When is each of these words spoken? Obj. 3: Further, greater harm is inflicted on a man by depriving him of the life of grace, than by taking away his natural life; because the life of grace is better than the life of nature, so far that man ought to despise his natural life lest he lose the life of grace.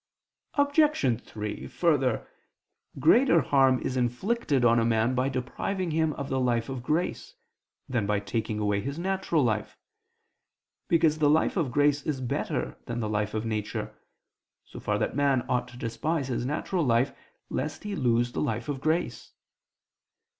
Obj. 0.55 1.21
3: 1.21 1.67
Further, 1.67 2.27
greater 2.97 3.41
harm 3.41 3.79
is 3.83 3.95
inflicted 3.95 4.65
on 4.65 4.79
a 4.79 4.83
man 4.83 5.13
by 5.13 5.29
depriving 5.29 5.91
him 5.91 6.13
of 6.13 6.27
the 6.27 6.39
life 6.39 6.69
of 6.69 6.81
grace, 6.81 7.35
than 7.87 8.07
by 8.07 8.19
taking 8.19 8.57
away 8.57 8.81
his 8.81 8.97
natural 8.97 9.43
life; 9.43 9.77
because 10.87 11.19
the 11.19 11.29
life 11.29 11.55
of 11.55 11.71
grace 11.71 12.01
is 12.01 12.19
better 12.19 12.79
than 12.87 12.99
the 12.99 13.07
life 13.09 13.35
of 13.35 13.45
nature, 13.45 13.93
so 14.65 14.79
far 14.79 14.97
that 14.97 15.15
man 15.15 15.45
ought 15.47 15.67
to 15.67 15.77
despise 15.77 16.29
his 16.29 16.47
natural 16.47 16.83
life 16.83 17.15
lest 17.51 17.83
he 17.83 17.95
lose 17.95 18.31
the 18.31 18.41
life 18.41 18.67
of 18.67 18.81
grace. 18.81 19.33